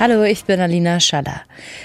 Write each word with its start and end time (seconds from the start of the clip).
Hallo, 0.00 0.22
ich 0.22 0.44
bin 0.44 0.60
Alina 0.60 1.00
Schaller. 1.00 1.40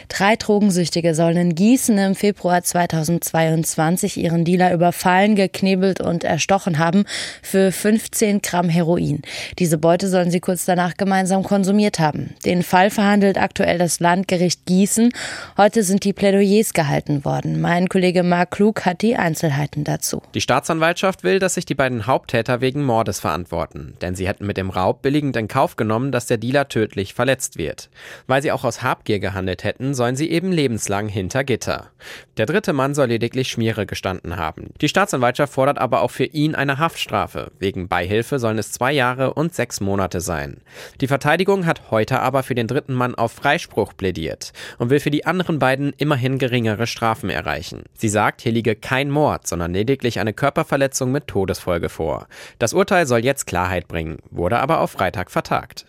Drei 0.07 0.36
Drogensüchtige 0.36 1.15
sollen 1.15 1.36
in 1.36 1.55
Gießen 1.55 1.97
im 1.97 2.13
Februar 2.13 2.62
2022 2.62 4.18
ihren 4.18 4.46
Dealer 4.46 4.71
überfallen, 4.71 5.36
geknebelt 5.36 6.00
und 6.00 6.23
erstochen 6.23 6.78
haben 6.78 7.05
für 7.41 7.71
15 7.71 8.43
Gramm 8.43 8.70
Heroin. 8.70 9.23
Diese 9.57 9.79
Beute 9.79 10.10
sollen 10.10 10.29
sie 10.29 10.41
kurz 10.41 10.65
danach 10.65 10.93
gemeinsam 10.93 11.41
konsumiert 11.41 11.97
haben. 11.97 12.36
Den 12.46 12.61
Fall 12.61 12.91
verhandelt 12.91 13.39
aktuell 13.39 13.79
das 13.79 14.00
Landgericht 14.00 14.68
Gießen. 14.68 15.11
Heute 15.57 15.82
sind 15.82 16.04
die 16.04 16.14
Plädoyers 16.14 16.73
gehalten 16.73 17.25
worden. 17.25 17.61
Mein 17.61 17.89
Kollege 17.89 18.21
Marc 18.21 18.52
Klug 18.52 18.86
hat 18.86 19.02
die 19.02 19.16
Einzelheiten 19.16 19.86
dazu. 19.86 20.21
Die 20.36 20.41
Staatsanwaltschaft 20.41 21.23
will, 21.23 21.39
dass 21.39 21.55
sich 21.55 21.66
die 21.66 21.74
beiden 21.74 22.05
Haupttäter 22.05 22.61
wegen 22.61 22.83
Mordes 22.83 23.19
verantworten, 23.19 23.96
denn 24.04 24.14
sie 24.14 24.27
hätten 24.27 24.46
mit 24.46 24.57
dem 24.57 24.69
Raub 24.69 25.02
billigend 25.02 25.36
in 25.36 25.47
Kauf 25.47 25.77
genommen, 25.77 26.11
dass 26.11 26.27
der 26.27 26.38
Dealer 26.38 26.69
tödlich 26.69 27.16
verletzt 27.16 27.57
wird. 27.57 27.89
Weil 28.28 28.42
sie 28.42 28.52
auch 28.52 28.64
aus 28.64 28.82
Habgier 28.82 29.20
gehandelt 29.20 29.64
hätten, 29.64 29.93
sollen 29.93 30.16
sie 30.16 30.30
eben 30.32 30.52
lebenslang 30.52 31.07
hinter 31.07 31.44
Gitter. 31.44 31.89
Der 32.38 32.45
dritte 32.45 32.73
Mann 32.73 32.94
soll 32.94 33.08
lediglich 33.08 33.50
Schmiere 33.50 33.86
gestanden 33.86 34.38
haben. 34.38 34.73
Die 34.81 34.89
Staatsanwaltschaft 34.89 35.53
fordert 35.53 35.78
aber 35.78 36.02
auch 36.02 36.11
für 36.11 36.25
ihn 36.25 36.56
eine 36.56 36.80
Haftstrafe. 36.80 37.52
Wegen 37.59 37.88
Beihilfe 37.88 38.39
sollen 38.39 38.58
es 38.58 38.72
zwei 38.72 38.92
Jahre 38.92 39.34
und 39.34 39.53
sechs 39.53 39.81
Monate 39.81 40.22
sein. 40.22 40.61
Die 41.02 41.08
Verteidigung 41.08 41.66
hat 41.66 41.92
heute 41.92 42.20
aber 42.20 42.44
für 42.44 42.56
den 42.56 42.67
dritten 42.67 42.94
Mann 42.94 43.16
auf 43.16 43.31
Freispruch 43.31 43.94
plädiert 43.95 44.53
und 44.78 44.89
will 44.89 45.00
für 45.00 45.11
die 45.11 45.25
anderen 45.25 45.59
beiden 45.59 45.94
immerhin 45.97 46.38
geringere 46.39 46.88
Strafen 46.88 47.30
erreichen. 47.30 47.83
Sie 47.94 48.09
sagt, 48.09 48.42
hier 48.42 48.52
liege 48.52 48.75
kein 48.75 49.09
Mord, 49.09 49.47
sondern 49.47 49.73
lediglich 49.73 50.20
eine 50.20 50.33
Körperverletzung 50.33 51.11
mit 51.11 51.28
Todesfolge 51.28 51.89
vor. 51.89 52.28
Das 52.59 52.73
Urteil 52.73 53.06
soll 53.06 53.23
jetzt 53.23 53.45
Klarheit 53.45 53.88
bringen, 53.88 54.17
wurde 54.31 54.59
aber 54.59 54.80
auf 54.80 54.92
Freitag 54.92 55.31
vertagt. 55.31 55.86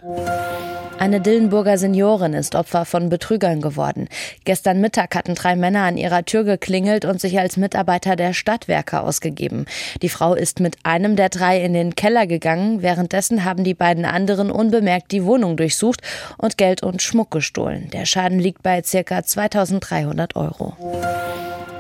Eine 0.98 1.20
Dillenburger 1.20 1.77
Seniorin 1.77 2.33
ist 2.33 2.55
Opfer 2.55 2.84
von 2.84 3.09
Betrügern 3.09 3.61
geworden. 3.61 4.09
Gestern 4.45 4.81
Mittag 4.81 5.14
hatten 5.14 5.34
drei 5.34 5.56
Männer 5.56 5.83
an 5.83 5.97
ihrer 5.97 6.25
Tür 6.25 6.45
geklingelt 6.45 7.05
und 7.05 7.20
sich 7.20 7.39
als 7.39 7.56
Mitarbeiter 7.56 8.17
der 8.17 8.33
Stadtwerke 8.33 9.00
ausgegeben. 9.00 9.67
Die 10.03 10.09
Frau 10.09 10.34
ist 10.34 10.61
mit 10.61 10.77
einem 10.84 11.17
der 11.17 11.28
drei 11.28 11.61
in 11.61 11.75
den 11.75 11.95
Keller 11.95 12.27
gegangen. 12.27 12.83
Währenddessen 12.83 13.45
haben 13.45 13.65
die 13.65 13.75
beiden 13.75 14.05
anderen 14.05 14.50
unbemerkt 14.50 15.12
die 15.12 15.25
Wohnung 15.25 15.56
durchsucht 15.56 16.00
und 16.39 16.56
Geld 16.56 16.83
und 16.83 17.03
Schmuck 17.03 17.31
gestohlen. 17.31 17.91
Der 17.92 18.06
Schaden 18.06 18.39
liegt 18.39 18.62
bei 18.62 18.81
ca. 18.81 19.22
2300 19.22 20.37
Euro. 20.37 20.75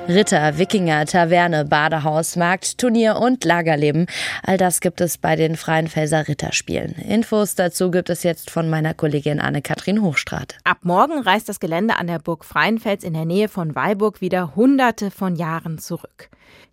Ritter, 0.06 0.58
Wikinger, 0.58 1.06
Taverne, 1.06 1.64
Badehaus, 1.64 2.36
Markt, 2.36 2.76
Turnier 2.76 3.16
und 3.16 3.42
Lagerleben. 3.42 4.06
All 4.42 4.58
das 4.58 4.80
gibt 4.80 5.00
es 5.00 5.16
bei 5.16 5.34
den 5.34 5.56
Freien 5.56 5.88
Felser 5.88 6.28
Ritterspielen. 6.28 6.92
Infos 6.96 7.54
dazu 7.54 7.90
gibt 7.90 8.10
es 8.10 8.22
jetzt 8.22 8.50
von 8.50 8.68
meiner 8.68 8.92
Kollegin 8.92 9.40
Anne-Kathrin 9.40 10.02
Hochstrat. 10.02 10.58
Ab 10.62 10.78
morgen 10.82 11.20
reist 11.20 11.48
das 11.48 11.58
Gelände 11.58 11.96
an 11.96 12.06
der 12.06 12.18
Burg 12.18 12.44
Freienfels 12.44 13.02
in 13.02 13.14
der 13.14 13.24
Nähe 13.24 13.48
von 13.48 13.74
Weilburg 13.74 14.20
wieder 14.20 14.54
hunderte 14.54 15.10
von 15.10 15.36
Jahren 15.36 15.78
zurück. 15.78 16.28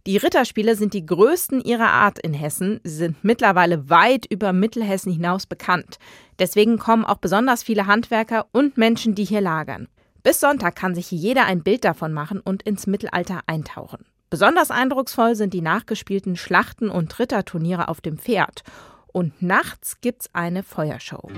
Die 0.06 0.18
Ritterspiele 0.18 0.76
sind 0.76 0.94
die 0.94 1.06
größten 1.06 1.62
ihrer 1.62 1.90
Art 1.90 2.20
in 2.20 2.34
Hessen. 2.34 2.82
Sie 2.84 2.96
sind 2.96 3.24
mittlerweile 3.24 3.90
weit 3.90 4.26
über 4.26 4.52
Mittelhessen 4.52 5.14
hinaus 5.14 5.46
bekannt. 5.46 6.00
Deswegen 6.38 6.78
kommen 6.78 7.06
auch 7.06 7.18
besonders 7.18 7.64
viele 7.64 7.88
Handwerker 7.88 8.48
und 8.52 8.78
Menschen, 8.78 9.16
die 9.16 9.24
hier 9.24 9.42
lagern. 9.42 9.88
Bis 10.24 10.40
Sonntag 10.40 10.76
kann 10.76 10.94
sich 10.94 11.10
jeder 11.10 11.46
ein 11.46 11.64
Bild 11.64 11.84
davon 11.84 12.14
machen 12.14 12.40
und 12.40 12.62
ins 12.64 12.86
Mittelalter 12.86 13.42
eintauchen. 13.48 14.06
Besonders 14.30 14.72
eindrucksvoll 14.72 15.36
sind 15.36 15.54
die 15.54 15.62
nachgespielten 15.62 16.38
Schlachten 16.38 16.90
und 16.90 17.18
Ritterturniere 17.20 17.88
auf 17.88 18.02
dem 18.02 18.18
Pferd. 18.18 18.64
Und 19.08 19.42
nachts 19.42 20.00
gibt's 20.00 20.30
eine 20.34 20.64
Feuershow. 20.64 21.30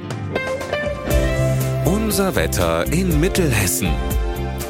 Unser 1.86 2.36
Wetter 2.36 2.86
in 2.92 3.20
Mittelhessen. 3.20 3.90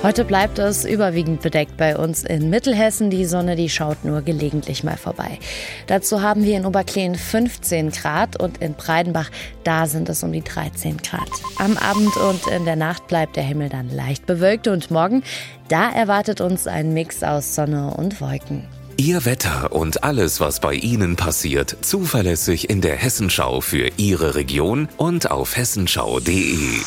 Heute 0.04 0.26
bleibt 0.26 0.60
es 0.60 0.84
überwiegend 0.84 1.42
bedeckt 1.42 1.78
bei 1.78 1.96
uns 1.96 2.26
in 2.26 2.50
Mittelhessen. 2.50 3.10
Die 3.10 3.24
Sonne, 3.24 3.56
die 3.56 3.70
schaut 3.70 4.04
nur 4.04 4.22
gelegentlich 4.22 4.84
mal 4.84 4.98
vorbei. 4.98 5.40
Dazu 5.88 6.22
haben 6.22 6.44
wir 6.44 6.58
in 6.58 6.66
Oberkleen 6.66 7.16
15 7.16 7.92
Grad 7.92 8.38
und 8.38 8.58
in 8.58 8.74
Breidenbach, 8.74 9.32
da 9.64 9.86
sind 9.88 10.10
es 10.10 10.22
um 10.22 10.34
die 10.34 10.44
13 10.44 10.98
Grad. 10.98 11.30
Am 11.58 11.78
Abend 11.78 12.18
und 12.18 12.46
in 12.48 12.66
der 12.66 12.76
Nacht 12.76 13.08
bleibt 13.08 13.38
der 13.38 13.44
Himmel 13.44 13.70
dann 13.70 13.90
leicht 13.90 14.26
bewölkt 14.26 14.68
und 14.68 14.92
morgen, 14.92 15.24
da 15.70 15.90
erwartet 15.90 16.42
uns 16.42 16.68
ein 16.68 16.94
Mix 16.94 17.24
aus 17.24 17.56
Sonne 17.56 17.94
und 17.96 18.20
Wolken. 18.20 18.66
Ihr 18.98 19.24
Wetter 19.24 19.72
und 19.72 20.04
alles, 20.04 20.42
was 20.42 20.60
bei 20.60 20.74
Ihnen 20.74 21.16
passiert, 21.16 21.78
zuverlässig 21.80 22.70
in 22.70 22.82
der 22.82 22.98
Hessenschau 22.98 23.62
für 23.62 23.90
Ihre 23.96 24.36
Region 24.36 24.90
und 24.98 25.32
auf 25.32 25.56
hessenschau.de. 25.56 26.82